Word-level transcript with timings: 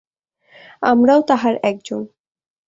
আমরাও 0.83 1.21
তাহার 1.21 1.55
একজন। 1.63 2.01